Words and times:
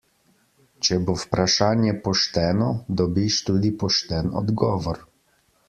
Če 0.87 0.95
bo 1.09 1.13
vprašanje 1.23 1.93
pošteno, 2.09 2.71
dobiš 3.03 3.39
tudi 3.53 3.73
pošten 3.85 4.35
odgovor! 4.45 5.07